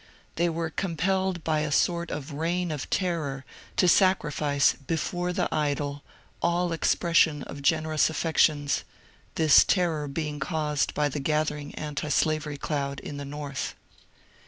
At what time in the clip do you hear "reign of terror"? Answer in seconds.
2.33-3.45